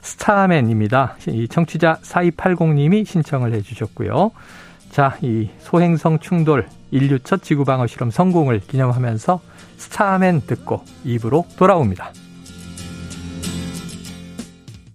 [0.01, 1.17] 스타맨입니다.
[1.27, 4.31] 이 청취자 4280님이 신청을 해 주셨고요.
[4.91, 9.41] 자, 이 소행성 충돌 인류 첫 지구 방어 실험 성공을 기념하면서
[9.77, 12.11] 스타맨 듣고 입으로 돌아옵니다.